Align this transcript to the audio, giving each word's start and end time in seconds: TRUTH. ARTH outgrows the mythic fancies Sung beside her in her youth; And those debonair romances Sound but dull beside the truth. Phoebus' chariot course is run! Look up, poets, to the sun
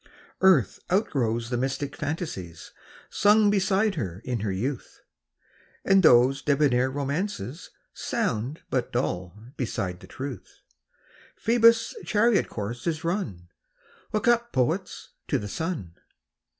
TRUTH. 0.39 0.79
ARTH 0.89 0.91
outgrows 0.91 1.49
the 1.51 1.57
mythic 1.57 1.95
fancies 1.95 2.71
Sung 3.11 3.51
beside 3.51 3.93
her 3.93 4.19
in 4.25 4.39
her 4.39 4.51
youth; 4.51 5.01
And 5.85 6.01
those 6.01 6.41
debonair 6.41 6.89
romances 6.89 7.69
Sound 7.93 8.63
but 8.71 8.91
dull 8.91 9.37
beside 9.57 9.99
the 9.99 10.07
truth. 10.07 10.61
Phoebus' 11.35 11.93
chariot 12.03 12.49
course 12.49 12.87
is 12.87 13.03
run! 13.03 13.49
Look 14.11 14.27
up, 14.27 14.51
poets, 14.51 15.09
to 15.27 15.37
the 15.37 15.47
sun 15.47 15.93